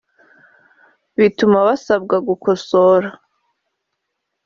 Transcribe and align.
bituma 1.17 1.57
basabwa 1.67 2.15
gukosora 2.27 3.09